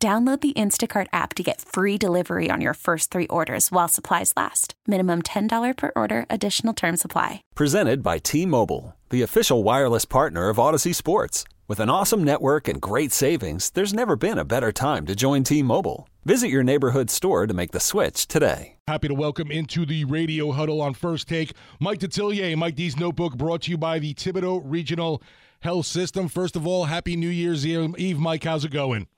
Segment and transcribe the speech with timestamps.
[0.00, 4.32] Download the Instacart app to get free delivery on your first three orders while supplies
[4.36, 4.74] last.
[4.86, 7.42] Minimum $10 per order, additional term supply.
[7.56, 11.42] Presented by T Mobile, the official wireless partner of Audacy Sports.
[11.66, 15.42] With an awesome network and great savings, there's never been a better time to join
[15.42, 16.08] T Mobile.
[16.24, 18.76] Visit your neighborhood store to make the switch today.
[18.86, 23.36] Happy to welcome into the radio huddle on first take Mike Detillier, Mike D's Notebook,
[23.36, 25.20] brought to you by the Thibodaux Regional
[25.58, 26.28] Health System.
[26.28, 28.44] First of all, happy New Year's Eve, Mike.
[28.44, 29.08] How's it going?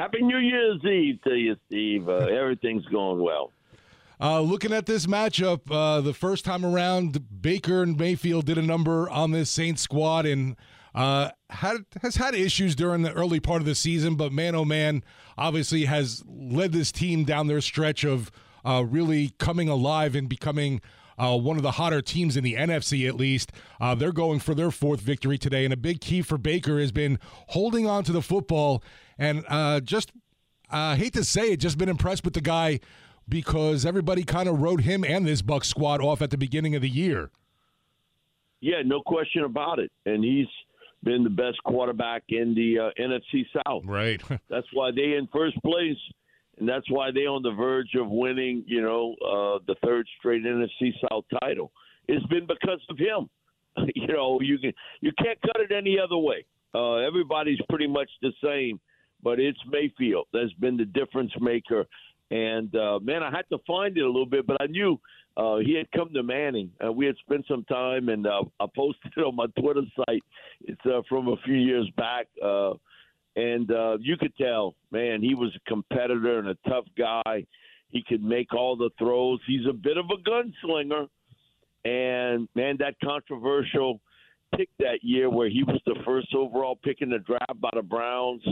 [0.00, 2.08] Happy New Year's Eve to you, Steve.
[2.08, 3.52] Uh, everything's going well.
[4.18, 8.62] Uh, looking at this matchup, uh, the first time around, Baker and Mayfield did a
[8.62, 10.56] number on this Saints squad and
[10.94, 14.64] uh, had, has had issues during the early part of the season, but man, oh
[14.64, 15.04] man,
[15.36, 18.30] obviously has led this team down their stretch of
[18.64, 20.80] uh, really coming alive and becoming
[21.20, 23.52] uh, one of the hotter teams in the NFC, at least.
[23.80, 26.92] Uh, they're going for their fourth victory today, and a big key for Baker has
[26.92, 27.18] been
[27.48, 28.82] holding on to the football
[29.20, 30.12] and uh, just,
[30.70, 32.80] I hate to say it, just been impressed with the guy
[33.28, 36.80] because everybody kind of wrote him and this Buc squad off at the beginning of
[36.80, 37.30] the year.
[38.60, 39.92] Yeah, no question about it.
[40.06, 40.46] And he's
[41.02, 43.82] been the best quarterback in the uh, NFC South.
[43.84, 44.22] Right.
[44.48, 45.98] that's why they in first place,
[46.60, 48.62] and that's why they're on the verge of winning.
[48.66, 51.72] You know, uh, the third straight NFC South title.
[52.06, 53.28] It's been because of him.
[53.94, 56.44] you know, you can you can't cut it any other way.
[56.74, 58.78] Uh, everybody's pretty much the same
[59.22, 61.86] but it's Mayfield that's been the difference maker.
[62.30, 65.00] And uh, man, I had to find it a little bit, but I knew
[65.36, 66.70] uh, he had come to Manning.
[66.84, 70.22] Uh, we had spent some time, and uh, I posted it on my Twitter site.
[70.62, 72.74] It's uh, from a few years back, uh,
[73.36, 77.46] and uh, you could tell, man, he was a competitor and a tough guy.
[77.88, 79.40] He could make all the throws.
[79.46, 81.08] He's a bit of a gunslinger,
[81.84, 84.00] and man, that controversial
[84.56, 87.82] pick that year where he was the first overall pick in the draft by the
[87.82, 88.42] Browns.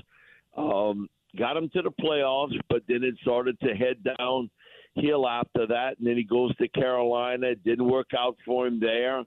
[0.56, 5.98] Um, got him to the playoffs, but then it started to head downhill after that.
[5.98, 7.48] And then he goes to Carolina.
[7.48, 9.24] It didn't work out for him there.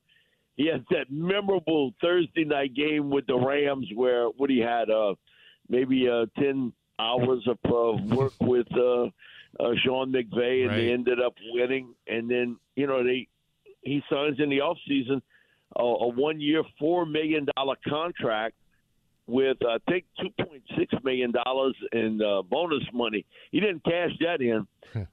[0.56, 5.16] He has that memorable Thursday night game with the Rams where what he had uh,
[5.72, 10.76] maybe uh, ten hours of uh, work with uh, uh, Sean McVay, and right.
[10.78, 11.96] they ended up winning.
[12.08, 13.28] And then you know they
[13.82, 15.22] he signs in the off season
[15.76, 18.56] a, a one year, four million dollar contract
[19.28, 23.26] with I think two point six million dollars in uh, bonus money.
[23.52, 24.68] He didn't cash that in,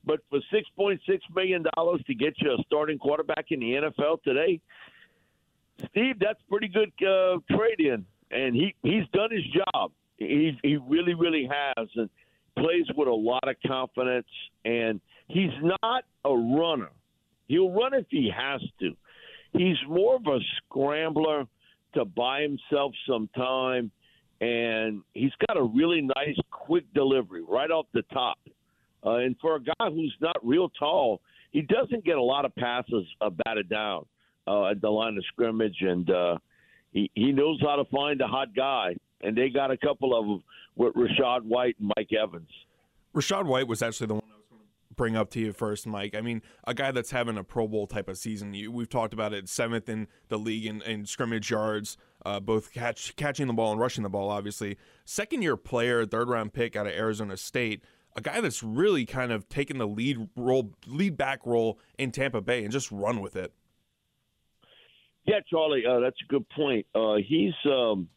[0.04, 3.72] but for six point six million dollars to get you a starting quarterback in the
[3.72, 4.60] NFL today,
[5.90, 9.92] Steve, that's pretty good uh, trade in, and he he's done his job.
[10.18, 12.10] He he really really has, and
[12.56, 14.26] plays with a lot of confidence.
[14.64, 15.52] And he's
[15.82, 16.90] not a runner.
[17.46, 18.94] He'll run if he has to.
[19.52, 21.44] He's more of a scrambler
[21.94, 23.90] to buy himself some time
[24.40, 28.38] and he's got a really nice, quick delivery right off the top.
[29.04, 32.54] Uh, and for a guy who's not real tall, he doesn't get a lot of
[32.54, 34.04] passes uh, batted down
[34.46, 36.36] uh, at the line of scrimmage, and uh,
[36.92, 38.94] he he knows how to find a hot guy.
[39.20, 40.44] And they got a couple of them
[40.76, 42.50] with Rachaad White and Mike Evans.
[43.14, 45.86] Rachaad White was actually the one I was going to bring up to you first,
[45.86, 46.14] Mike.
[46.14, 48.54] I mean, a guy that's having a Pro Bowl type of season.
[48.54, 52.72] You, we've talked about it, seventh in the league in, in scrimmage yards uh, both
[52.72, 54.76] catch, catching the ball and rushing the ball, obviously.
[55.04, 57.82] Second year player, third round pick out of Arizona State,
[58.16, 62.40] a guy that's really kind of taken the lead role, lead back role in Tampa
[62.40, 63.52] Bay and just run with it.
[65.24, 66.86] Yeah, Charlie, uh, that's a good point.
[66.94, 68.08] Uh, he's um,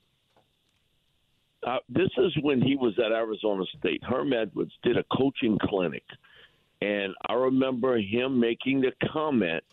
[1.66, 4.02] uh, this is when he was at Arizona State.
[4.04, 6.04] Herm Edwards did a coaching clinic,
[6.82, 9.64] and I remember him making the comment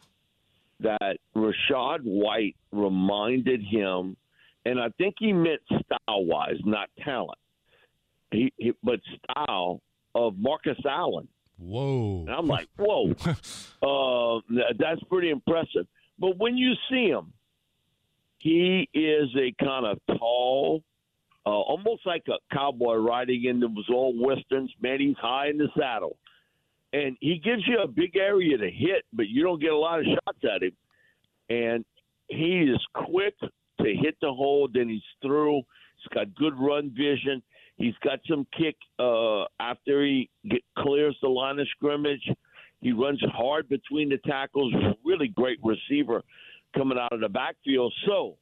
[0.81, 4.17] that Rachaad White reminded him,
[4.65, 7.39] and I think he meant style wise, not talent.
[8.31, 9.81] He, he, but style
[10.15, 11.29] of Marcus Allen.
[11.59, 12.21] Whoa!
[12.21, 13.11] And I'm like, whoa,
[13.83, 14.41] uh,
[14.79, 15.87] that's pretty impressive.
[16.19, 17.33] But when you see him,
[18.39, 20.83] he is a kind of tall,
[21.49, 24.73] uh, almost like a cowboy riding in those old westerns.
[24.83, 26.17] Man, he's high in the saddle
[26.93, 30.01] and he gives you a big area to hit, but you don't get a lot
[30.01, 30.73] of shots at him.
[31.51, 31.85] And
[32.29, 35.59] he is quick to hit the hole, then he's through.
[35.97, 37.43] He's got good run vision.
[37.77, 42.29] He's got some kick uh, after he get, clears the line of scrimmage.
[42.81, 44.73] He runs hard between the tackles.
[45.05, 46.23] Really great receiver
[46.77, 47.93] coming out of the backfield.
[48.07, 48.37] So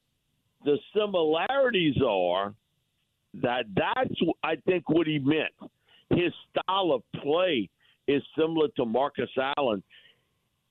[0.65, 2.55] the similarities are
[3.43, 5.53] that that's I think what he meant.
[6.11, 7.69] His style of play
[8.07, 9.83] is similar to Marcus Allen,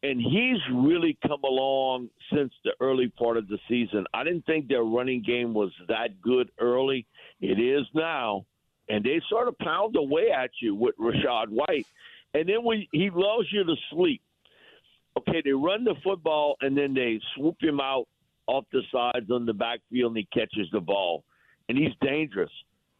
[0.03, 4.05] and he's really come along since the early part of the season.
[4.13, 7.05] I didn't think their running game was that good early.
[7.41, 8.45] It is now,
[8.87, 11.87] and they sort of pound away at you with Rachaad White,
[12.33, 14.21] and then when he lulls you to sleep.
[15.17, 18.05] Okay, they run the football and then they swoop him out
[18.47, 21.23] off the sides on the backfield and he catches the ball,
[21.69, 22.51] and he's dangerous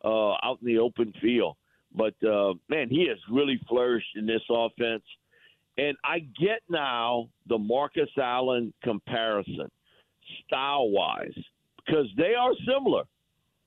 [0.03, 1.56] uh, out in the open field.
[1.94, 5.03] But uh, man, he has really flourished in this offense.
[5.77, 9.69] And I get now the Marcus Allen comparison,
[10.45, 11.38] style wise,
[11.85, 13.03] because they are similar.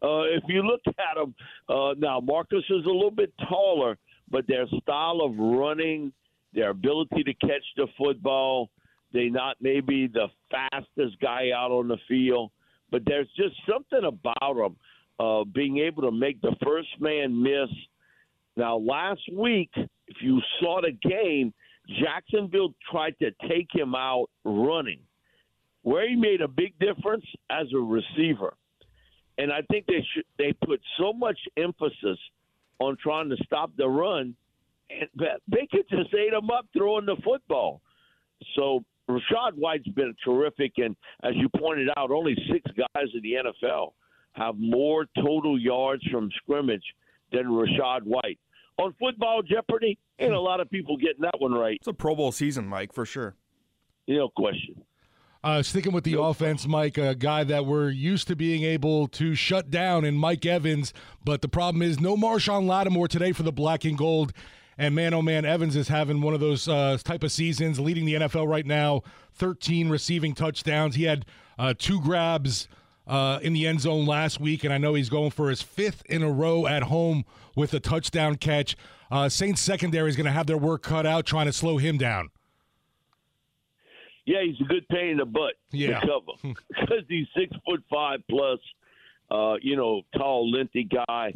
[0.01, 1.35] Uh, if you look at them,
[1.69, 3.99] uh, now Marcus is a little bit taller,
[4.31, 6.13] but their style of running,
[6.55, 8.71] their ability to catch the football,
[9.13, 12.51] they not maybe the fastest guy out on the field,
[12.91, 14.77] but there's just something about them
[15.21, 17.69] uh, being able to make the first man miss.
[18.57, 21.53] Now, last week, if you saw the game,
[22.03, 25.01] Jacksonville tried to take him out running,
[25.83, 28.55] where he made a big difference as a receiver.
[29.39, 32.19] And I think they should, they put so much emphasis
[32.81, 34.35] on trying to stop the run,
[34.91, 35.09] and
[35.49, 37.81] they could just ate him up throwing the football.
[38.57, 43.53] So Rachaad White's been terrific, and as you pointed out, only six guys in the
[43.69, 43.93] NFL
[44.33, 46.85] have more total yards from scrimmage
[47.33, 48.39] than Rachaad White.
[48.79, 51.77] On Football Jeopardy, ain't a lot of people getting that one right.
[51.81, 53.35] It's a Pro Bowl season, Mike, for sure.
[54.07, 54.83] No question.
[55.43, 56.31] Uh, sticking with the nope.
[56.37, 60.45] offense, Mike, a guy that we're used to being able to shut down in Mike
[60.45, 60.93] Evans,
[61.25, 64.33] but the problem is no Marshon Lattimore today for the black and gold.
[64.79, 68.05] And man, oh man, Evans is having one of those uh, type of seasons, leading
[68.05, 69.03] the NFL right now.
[69.35, 70.95] 13 receiving touchdowns.
[70.95, 71.27] He had
[71.59, 72.69] uh, two grabs
[73.07, 76.05] uh, in the end zone last week, and I know he's going for his fifth
[76.07, 77.25] in a row at home
[77.57, 78.77] with a touchdown catch.
[79.11, 81.99] Uh, Saints secondary is going to have their work cut out trying to slow him
[81.99, 82.31] down.
[84.27, 86.01] Yeah, he's a good pain in the butt yeah.
[86.01, 88.59] to cover because he's six foot five plus,
[89.31, 91.33] uh, you know, tall, lengthy guy.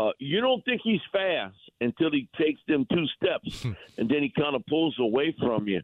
[0.00, 3.64] Uh, you don't think he's fast until he takes them two steps,
[3.98, 5.82] and then he kind of pulls away from you.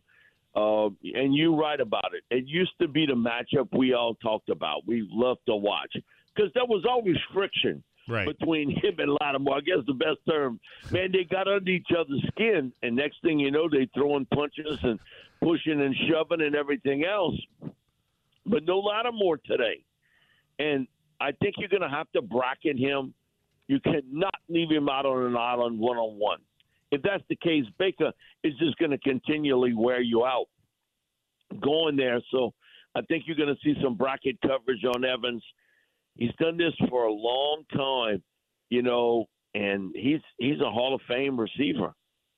[0.54, 2.24] Uh, and you write about it.
[2.34, 4.86] It used to be the matchup we all talked about.
[4.86, 5.94] We loved to watch
[6.34, 8.26] because there was always friction right.
[8.26, 9.58] between him and Lattimore.
[9.58, 10.60] I guess the best term.
[10.90, 14.78] Man, they got under each other's skin, and next thing you know, they throwing punches
[14.82, 14.98] and
[15.42, 17.38] pushing and shoving and everything else.
[18.46, 19.84] But no Lattimore today,
[20.58, 20.86] and
[21.20, 23.12] I think you're going to have to bracket him.
[23.68, 26.38] You cannot leave him out on an island one on one
[26.90, 28.12] if that's the case, Baker
[28.44, 30.46] is just going to continually wear you out
[31.60, 32.20] going there.
[32.30, 32.52] So
[32.94, 35.42] I think you're going to see some bracket coverage on Evans.
[36.14, 38.22] He's done this for a long time,
[38.70, 41.92] you know, and he's he's a Hall of Fame receiver,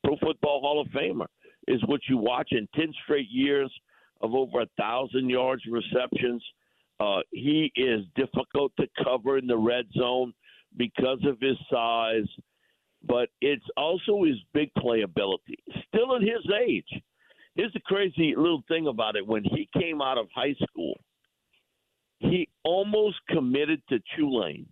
[0.05, 1.27] Pro Football Hall of Famer
[1.67, 3.73] is what you watch in ten straight years
[4.21, 6.43] of over a thousand yards receptions.
[6.99, 10.33] Uh, he is difficult to cover in the red zone
[10.77, 12.27] because of his size
[13.07, 15.57] but it's also his big playability.
[15.89, 17.03] Still at his age.
[17.55, 19.27] Here's the crazy little thing about it.
[19.27, 20.99] When he came out of high school,
[22.19, 24.67] he almost committed to Tulane.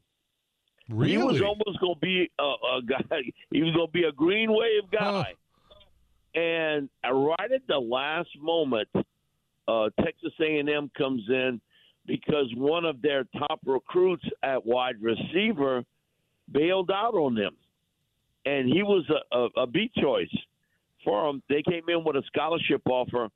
[0.89, 1.13] Really?
[1.13, 3.03] He was almost going to be a, a, guy.
[3.51, 5.35] He was going to be a Green Wave guy.
[6.35, 6.41] Huh.
[6.41, 8.89] And right at the last moment,
[9.67, 11.61] uh, Texas A&M comes in
[12.07, 15.85] because one of their top recruits at wide receiver
[16.53, 17.57] bailed out on them
[18.47, 20.35] and he was a, a, a B choice
[21.05, 21.43] for them.
[21.49, 23.29] They came in with a scholarship offer,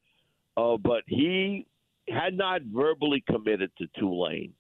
[0.57, 1.67] uh, but he
[2.09, 4.55] had not verbally committed to Tulane.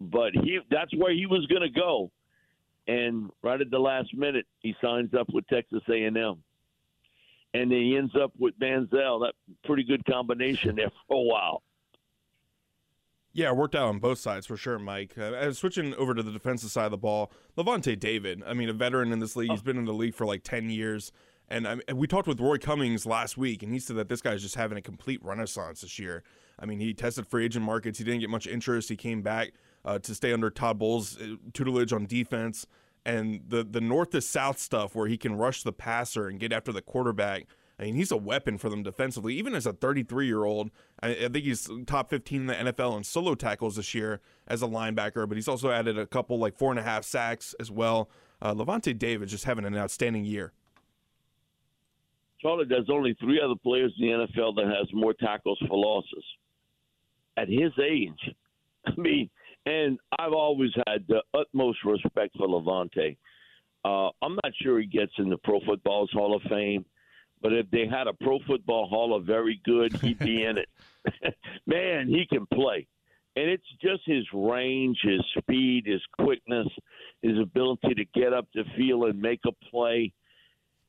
[0.00, 2.12] But he that's where he was going to go,
[2.86, 6.36] and right at the last minute, he signs up with Texas A&M,
[7.52, 9.26] and he ends up with Manziel.
[9.26, 9.32] That
[9.64, 11.62] pretty good combination there for a while.
[13.38, 15.16] Yeah, it worked out on both sides for sure, Mike.
[15.16, 18.42] Uh, switching over to the defensive side of the ball, Lavonte David.
[18.44, 19.52] I mean, a veteran in this league.
[19.52, 21.12] he's been in the league for like ten years.
[21.48, 24.42] And I, we talked with Roy Cummings last week, and he said that this guy's
[24.42, 26.24] just having a complete renaissance this year.
[26.58, 27.98] I mean, he tested free agent markets.
[27.98, 28.88] He didn't get much interest.
[28.88, 29.52] He came back
[29.84, 32.66] uh, to stay under Todd Bowles' uh, tutelage on defense.
[33.06, 36.52] And the the north to south stuff, where he can rush the passer and get
[36.52, 37.46] after the quarterback,
[37.78, 39.34] I mean, he's a weapon for them defensively.
[39.36, 40.70] Even as a 33 year old,
[41.00, 44.66] I, think he's top 15 in the NFL in solo tackles this year as a
[44.66, 45.28] linebacker.
[45.28, 48.10] But he's also added a couple like four and a half sacks as well.
[48.42, 50.52] uh, Lavonte David is just having an outstanding year.
[52.40, 56.24] Charlie, there's only three other players in the NFL that has more tackles for losses.
[57.36, 58.34] At his age,
[58.86, 59.30] I mean,
[59.66, 63.16] and I've always had the utmost respect for Lavonte.
[63.84, 66.84] Uh, I'm not sure he gets in the Pro Football's Hall of Fame,
[67.42, 70.68] but if they had a Pro Football Hall of Very Good, he'd be in it.
[71.66, 72.86] Man, he can play.
[73.36, 76.66] And it's just his range, his speed, his quickness,
[77.22, 80.12] his ability to get up the field and make a play.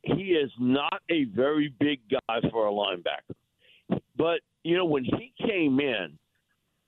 [0.02, 4.02] He is not a very big guy for a linebacker.
[4.18, 6.18] But, you know, when he came in,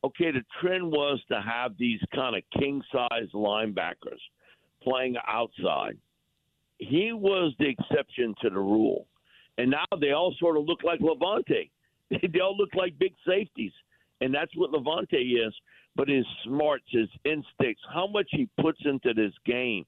[0.04, 4.20] okay, the trend was to have these kind of king size linebackers
[4.82, 5.98] playing outside.
[6.80, 9.06] He was the exception to the rule.
[9.58, 11.70] And now they all sort of look like Lavonte.
[12.10, 13.72] They all look like big safeties.
[14.20, 15.54] And that's what Lavonte is.
[15.96, 19.86] But his smarts, his instincts, how much he puts into this game,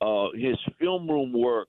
[0.00, 1.68] uh, his film room work,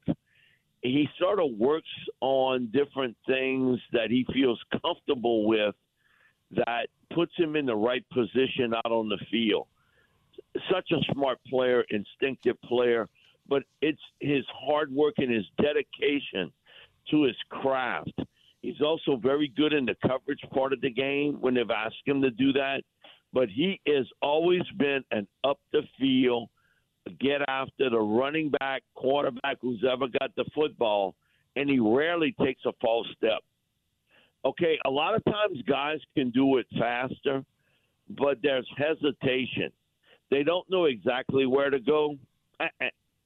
[0.82, 1.89] he sort of works
[2.22, 5.75] on different things that he feels comfortable with
[6.51, 9.67] that puts him in the right position out on the field.
[10.72, 13.10] Such a smart player, instinctive player,
[13.50, 16.51] but it's his hard work and his dedication
[17.12, 18.20] to his craft.
[18.62, 22.22] He's also very good in the coverage part of the game when they've asked him
[22.22, 22.82] to do that.
[23.34, 26.50] But he has always been an up the field,
[27.20, 31.16] get after the running back, quarterback who's ever got the football,
[31.56, 33.42] and he rarely takes a false step
[34.48, 37.44] okay, a lot of times guys can do it faster,
[38.18, 39.72] but there's hesitation.
[40.32, 42.16] They don't know exactly where to go.
[42.60, 42.72] That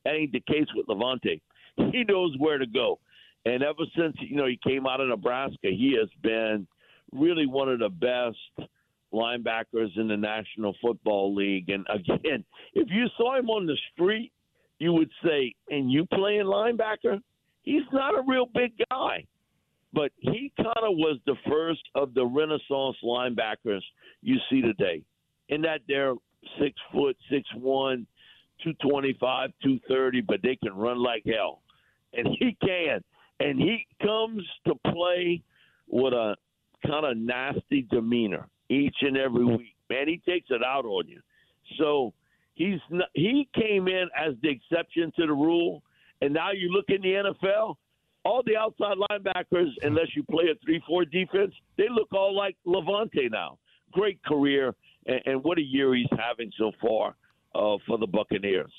[0.07, 1.41] ain't the case with Lavonte.
[1.93, 2.99] He knows where to go.
[3.45, 6.67] And ever since you know he came out of Nebraska, he has been
[7.11, 8.69] really one of the best
[9.13, 11.69] linebackers in the National Football League.
[11.69, 14.31] And again, if you saw him on the street,
[14.79, 17.19] you would say, "And you playing linebacker?"
[17.63, 19.25] He's not a real big guy
[19.93, 23.81] but he kind of was the first of the Renaissance linebackers
[24.21, 25.03] you see today.
[25.49, 26.13] In that they're
[26.59, 28.07] six foot, six one,
[28.63, 31.61] two twenty five, two thirty, but they can run like hell,
[32.13, 33.03] and he can.
[33.41, 35.41] And he comes to play
[35.87, 36.35] with a
[36.85, 39.75] kind of nasty demeanor each and every week.
[39.89, 41.19] Man, he takes it out on you.
[41.77, 42.13] So
[42.53, 45.83] he's not, he came in as the exception to the rule,
[46.21, 47.75] and now you look in the NFL
[48.23, 53.31] all the outside linebackers, unless you play a three-four defense, they look all like Lavonte
[53.31, 53.57] now.
[53.91, 57.15] Great career, and, and what a year he's having so far
[57.55, 58.71] uh, for the Buccaneers.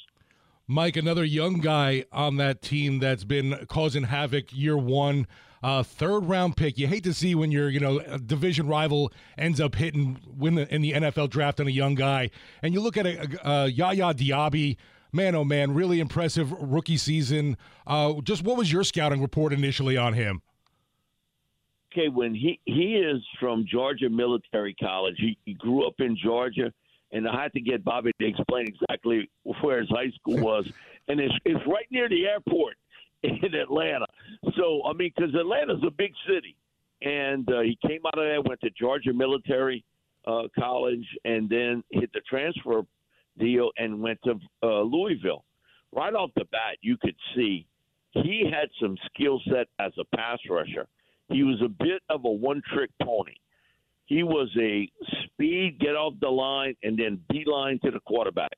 [0.66, 5.26] Mike, another young guy on that team that's been causing havoc year one.
[5.62, 6.76] Uh, third round pick.
[6.76, 10.75] You hate to see when your you know division rival ends up hitting win the,
[10.75, 12.31] in the NFL draft on a young guy,
[12.62, 14.76] and you look at a, a, a Yaya Diaby
[15.12, 17.57] man, oh man, really impressive rookie season.
[17.87, 20.42] Uh, just what was your scouting report initially on him?
[21.92, 25.16] Okay, when he he is from Georgia Military College.
[25.19, 26.73] He, he grew up in Georgia,
[27.12, 30.66] and I had to get Bobby to explain exactly where his high school was,
[31.09, 32.76] and it's it's right near the airport
[33.23, 34.07] in Atlanta.
[34.57, 36.57] So I mean, because Atlanta's a big city,
[37.02, 39.85] and uh, he came out of there, went to Georgia Military
[40.26, 42.83] uh, College, and then hit the transfer
[43.38, 45.45] deal and went to uh, Louisville.
[45.95, 47.66] Right off the bat, you could see
[48.12, 50.87] he had some skill set as a pass rusher.
[51.28, 53.35] He was a bit of a one trick pony.
[54.06, 54.90] He was a
[55.25, 58.52] speed, get off the line, and then beeline to the quarterback.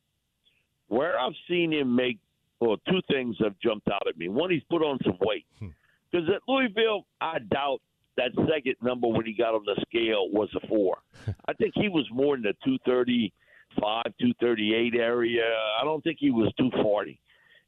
[0.89, 2.19] Where I've seen him make,
[2.61, 4.29] well, two things have jumped out at me.
[4.29, 5.47] One, he's put on some weight.
[5.59, 6.33] Because hmm.
[6.33, 7.81] at Louisville, I doubt
[8.17, 10.99] that second number when he got on the scale was a four.
[11.49, 15.43] I think he was more in the 235, 238 area.
[15.81, 17.19] I don't think he was two forty,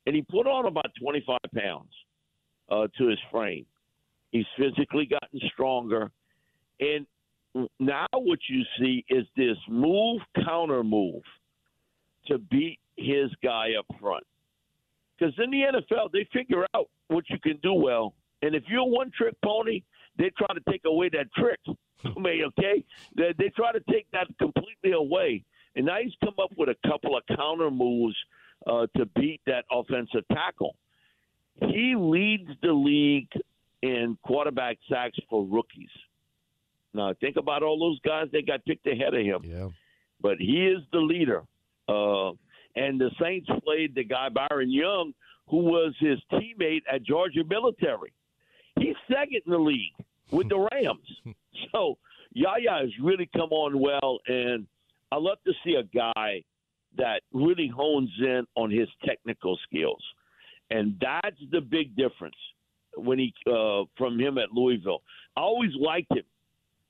[0.06, 1.90] and he put on about twenty five pounds
[2.70, 3.66] uh, to his frame.
[4.30, 6.10] He's physically gotten stronger,
[6.80, 7.06] and
[7.78, 11.22] now what you see is this move counter move
[12.26, 14.24] to beat his guy up front.
[15.18, 18.80] Because in the NFL, they figure out what you can do well, and if you're
[18.80, 19.82] a one trick pony,
[20.18, 21.60] they try to take away that trick.
[22.06, 22.84] okay,
[23.16, 25.44] they, they try to take that completely away.
[25.74, 28.16] And now he's come up with a couple of counter moves
[28.66, 30.76] uh, to beat that offensive tackle.
[31.60, 33.30] He leads the league
[33.82, 35.90] in quarterback sacks for rookies.
[36.96, 39.42] Now, think about all those guys that got picked ahead of him.
[39.44, 39.68] Yeah.
[40.20, 41.42] But he is the leader.
[41.88, 42.30] Uh,
[42.74, 45.12] and the Saints played the guy, Byron Young,
[45.48, 48.12] who was his teammate at Georgia Military.
[48.78, 49.92] He's second in the league
[50.30, 51.36] with the Rams.
[51.72, 51.98] so
[52.32, 54.18] Yaya has really come on well.
[54.26, 54.66] And
[55.12, 56.42] I love to see a guy
[56.96, 60.02] that really hones in on his technical skills,
[60.70, 62.36] and that's the big difference
[62.96, 65.02] when he uh, from him at Louisville.
[65.36, 66.24] I always liked him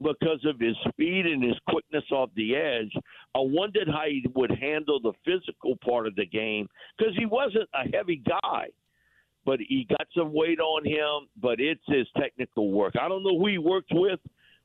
[0.02, 2.92] because of his speed and his quickness off the edge.
[3.34, 7.68] I wondered how he would handle the physical part of the game because he wasn't
[7.74, 8.66] a heavy guy,
[9.44, 11.28] but he got some weight on him.
[11.40, 12.94] But it's his technical work.
[13.00, 14.20] I don't know who he worked with,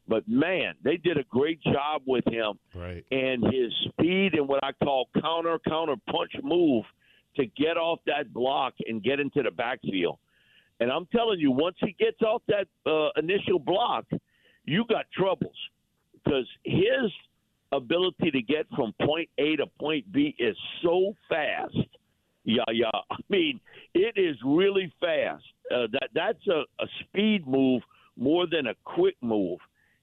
[0.07, 2.59] but man, they did a great job with him.
[2.75, 3.05] Right.
[3.11, 6.83] And his speed and what I call counter counter punch move
[7.37, 10.17] to get off that block and get into the backfield.
[10.81, 14.05] And I'm telling you, once he gets off that uh, initial block,
[14.65, 15.55] you got troubles
[16.13, 17.11] because his
[17.71, 21.75] ability to get from point A to point B is so fast.
[22.43, 22.89] Yeah, yeah.
[23.09, 23.59] I mean,
[23.93, 25.43] it is really fast.
[25.73, 27.81] Uh, that that's a, a speed move
[28.17, 29.59] more than a quick move,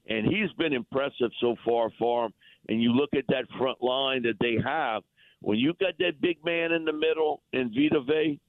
[0.09, 2.35] and he's been impressive so far for him.
[2.69, 5.03] And you look at that front line that they have.
[5.41, 8.41] When you got that big man in the middle in Vita Vea,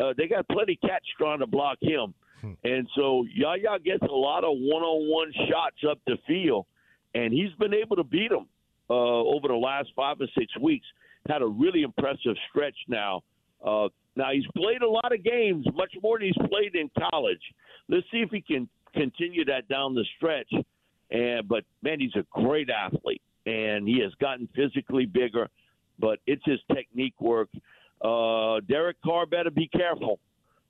[0.00, 2.14] uh, they got plenty cats trying to block him.
[2.40, 2.52] Hmm.
[2.64, 6.66] And so Yaya gets a lot of one-on-one shots up the field,
[7.14, 8.46] and he's been able to beat them
[8.90, 10.86] uh, over the last five or six weeks.
[11.28, 13.22] Had a really impressive stretch now.
[13.64, 17.40] Uh, now he's played a lot of games, much more than he's played in college.
[17.88, 20.50] Let's see if he can continue that down the stretch.
[21.10, 25.48] And but man, he's a great athlete, and he has gotten physically bigger.
[25.98, 27.48] But it's his technique work.
[28.02, 30.20] Uh, Derek Carr better be careful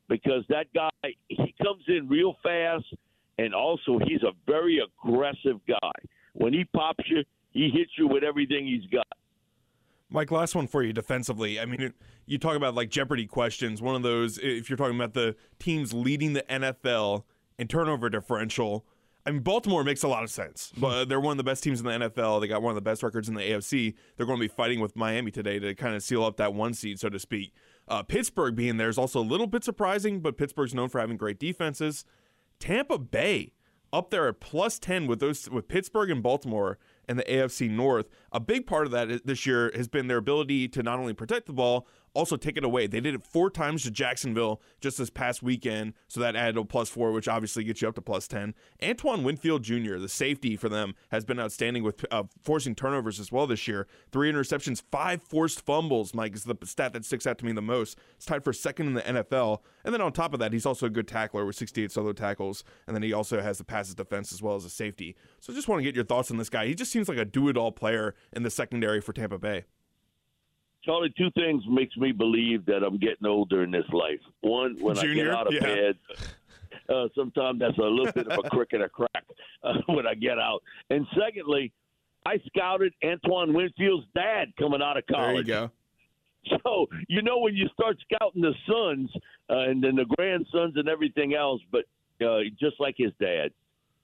[0.09, 0.91] because that guy
[1.29, 2.85] he comes in real fast,
[3.39, 5.93] and also he's a very aggressive guy.
[6.35, 9.07] When he pops you, he hits you with everything he's got.
[10.09, 11.59] Mike, last one for you defensively.
[11.59, 11.93] I mean,
[12.27, 13.83] you talk about like Jeopardy questions.
[13.83, 17.25] One of those, if you're talking about the teams leading the NFL
[17.59, 18.87] in turnover differential,
[19.27, 20.73] I mean, Baltimore makes a lot of sense.
[20.79, 22.41] But they're one of the best teams in the NFL.
[22.41, 23.95] They got one of the best records in the AFC.
[24.17, 26.75] They're going to be fighting with Miami today to kind of seal up that one
[26.75, 27.53] seed, so to speak.
[27.89, 31.17] Uh, Pittsburgh being there is also a little bit surprising, but Pittsburgh's known for having
[31.17, 32.05] great defenses.
[32.59, 33.53] Tampa Bay
[33.93, 38.09] up there at plus 10 with those with Pittsburgh and Baltimore and the AFC North.
[38.33, 41.47] A big part of that this year has been their ability to not only protect
[41.47, 42.87] the ball, also take it away.
[42.87, 46.65] They did it four times to Jacksonville just this past weekend, so that added a
[46.65, 48.55] plus four, which obviously gets you up to plus 10.
[48.83, 53.31] Antoine Winfield Jr., the safety for them, has been outstanding with uh, forcing turnovers as
[53.31, 53.87] well this year.
[54.11, 57.63] Three interceptions, five forced fumbles, Mike, is the stat that sticks out to me the
[57.63, 57.99] most.
[58.17, 59.61] It's tied for second in the NFL.
[59.85, 62.65] And then on top of that, he's also a good tackler with 68 solo tackles.
[62.87, 65.17] And then he also has the passes defense as well as a safety.
[65.41, 66.67] So I just want to get your thoughts on this guy.
[66.67, 69.65] He just seems like a do it all player in the secondary for Tampa Bay.
[70.87, 74.21] Charlie, two things makes me believe that I'm getting older in this life.
[74.41, 75.25] One, when Junior?
[75.25, 75.61] I get out of yeah.
[75.61, 75.99] bed,
[76.89, 79.25] uh, sometimes that's a little bit of a crick and a crack
[79.65, 80.63] uh, when I get out.
[80.91, 81.73] And secondly,
[82.25, 85.47] I scouted Antoine Winfield's dad coming out of college.
[85.47, 85.71] There you go.
[86.65, 89.11] So you know when you start scouting the sons
[89.51, 91.85] uh, and then the grandsons and everything else, but
[92.25, 93.51] uh, just like his dad,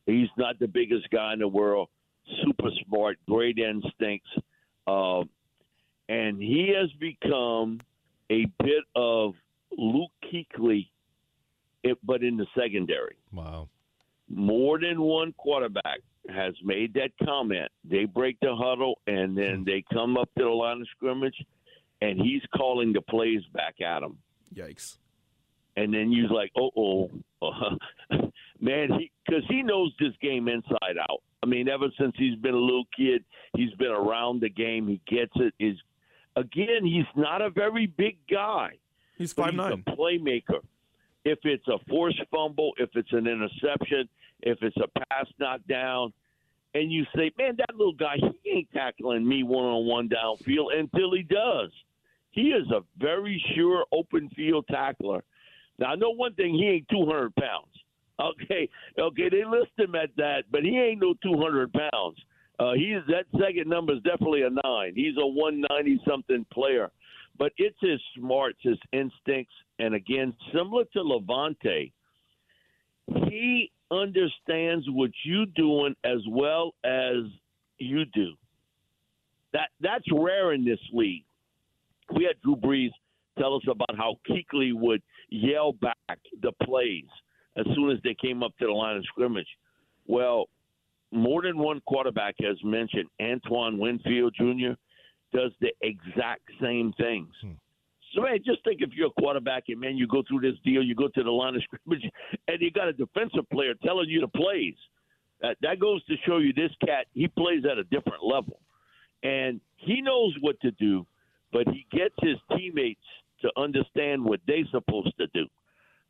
[0.07, 1.89] he's not the biggest guy in the world.
[2.45, 4.29] Super smart, great instincts.
[4.89, 5.23] Uh,
[6.09, 7.81] and he has become
[8.31, 9.35] a bit of
[9.77, 10.89] Luke Kuechly,
[12.05, 13.17] but in the secondary.
[13.33, 13.69] Wow.
[14.29, 17.71] More than one quarterback has made that comment.
[17.85, 19.65] They break the huddle and then hmm.
[19.65, 21.37] they come up to the line of scrimmage,
[22.01, 24.17] and he's calling the plays back at him.
[24.55, 24.99] Yikes.
[25.77, 27.11] And then you're like, oh,
[27.41, 27.51] oh,
[28.61, 28.89] man,
[29.27, 31.23] because he, he knows this game inside out.
[31.43, 33.25] I mean, ever since he's been a little kid,
[33.57, 34.87] he's been around the game.
[34.87, 35.55] He gets it.
[35.59, 35.77] Is
[36.37, 38.79] again, he's not a very big guy.
[39.17, 39.85] He's five he's nine.
[39.87, 40.61] a playmaker.
[41.25, 44.09] If it's a forced fumble, if it's an interception,
[44.41, 46.13] if it's a pass knocked down,
[46.75, 50.77] and you say, "Man, that little guy, he ain't tackling me one on one downfield,"
[50.77, 51.71] until he does.
[52.31, 55.23] He is a very sure open field tackler.
[55.79, 57.69] Now, I know one thing: he ain't two hundred pounds.
[58.21, 58.69] Okay,
[58.99, 62.19] okay, they list him at that, but he ain't no two hundred pounds.
[62.63, 64.93] Uh, he's that second number is definitely a nine.
[64.95, 66.91] He's a one ninety something player,
[67.37, 71.91] but it's his smarts, his instincts, and again, similar to Lavonte,
[73.29, 77.25] he understands what you're doing as well as
[77.79, 78.35] you do.
[79.53, 81.25] That that's rare in this league.
[82.15, 82.93] We had Drew Brees
[83.39, 87.07] tell us about how Kuechly would yell back the plays
[87.57, 89.49] as soon as they came up to the line of scrimmage.
[90.07, 90.49] Well,
[91.13, 94.73] more than one quarterback has mentioned Antoine Winfield Jr.
[95.33, 97.29] does the exact same things.
[97.41, 97.53] Hmm.
[98.15, 100.83] So, man, just think if you're a quarterback and, man, you go through this deal,
[100.83, 102.05] you go to the line of scrimmage,
[102.49, 104.75] and you got a defensive player telling you the plays.
[105.41, 108.61] That, that goes to show you this cat, he plays at a different level.
[109.23, 111.07] And he knows what to do
[111.53, 113.05] but he gets his teammates
[113.43, 115.47] to understand what they're supposed to do.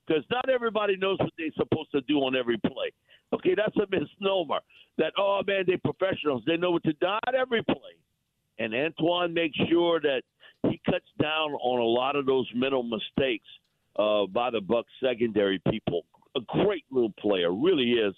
[0.06, 2.92] Because not everybody knows what they're supposed to do on every play.
[3.32, 4.60] Okay, that's a misnomer.
[4.98, 6.42] That oh man, they're professionals.
[6.46, 6.98] They know what to do.
[7.02, 7.96] Not every play.
[8.58, 10.22] And Antoine makes sure that
[10.68, 13.46] he cuts down on a lot of those mental mistakes
[13.98, 16.04] uh, by the Bucs secondary people.
[16.36, 18.14] A great little player, really is.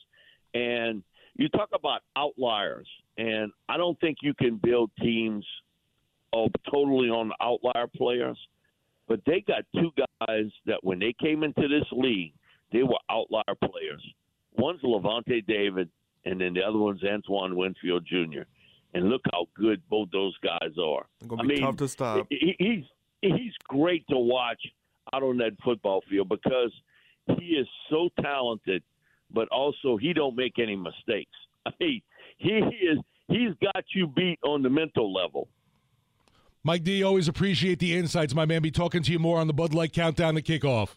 [0.52, 1.02] And
[1.36, 5.44] you talk about outliers, and I don't think you can build teams
[6.32, 8.38] oh, totally on outlier players.
[9.08, 10.03] But they got two guys
[10.66, 12.32] that when they came into this league,
[12.72, 14.02] they were outlier players.
[14.56, 15.88] One's Lavonte David,
[16.24, 18.42] and then the other one's Antoine Winfield Jr.
[18.94, 21.06] And look how good both those guys are.
[21.38, 22.26] I mean, tough to stop.
[22.30, 22.84] He, he's
[23.22, 24.60] he's great to watch
[25.12, 26.72] out on that football field because
[27.38, 28.82] he is so talented,
[29.32, 31.32] but also he don't make any mistakes.
[31.66, 32.02] I mean,
[32.38, 35.48] he is he's got you beat on the mental level.
[36.66, 38.62] Mike D, always appreciate the insights, my man.
[38.62, 40.90] Be talking to you more on the Bud Light countdown to kickoff.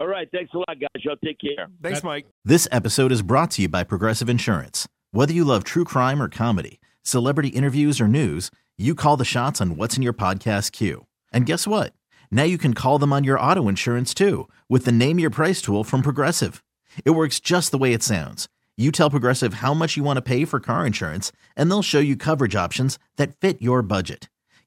[0.00, 1.04] All right, thanks a lot, guys.
[1.04, 1.68] Y'all take care.
[1.82, 2.26] Thanks, That- Mike.
[2.44, 4.88] This episode is brought to you by Progressive Insurance.
[5.12, 9.60] Whether you love true crime or comedy, celebrity interviews or news, you call the shots
[9.60, 11.06] on what's in your podcast queue.
[11.32, 11.94] And guess what?
[12.30, 15.62] Now you can call them on your auto insurance too with the Name Your Price
[15.62, 16.62] tool from Progressive.
[17.04, 18.48] It works just the way it sounds.
[18.76, 22.00] You tell Progressive how much you want to pay for car insurance, and they'll show
[22.00, 24.28] you coverage options that fit your budget.